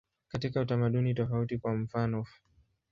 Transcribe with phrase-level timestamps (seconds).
[0.27, 2.29] Katika utamaduni tofauti, kwa mfanof.